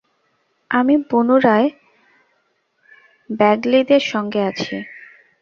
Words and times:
আমি 0.71 0.95
পুনরায় 1.09 1.67
ব্যাগলিদের 3.29 4.03
সঙ্গে 4.11 4.41
আছি। 4.49 4.75